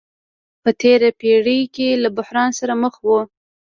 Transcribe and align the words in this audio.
په 0.63 0.69
تېره 0.81 1.09
پېړۍ 1.19 1.61
کې 1.75 1.87
له 2.03 2.09
بحران 2.17 2.49
سره 2.59 2.73
مخ 2.83 2.95
وو. 3.05 3.19